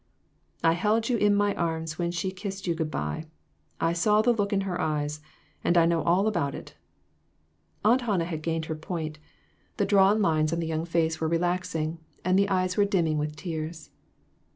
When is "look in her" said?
4.33-4.81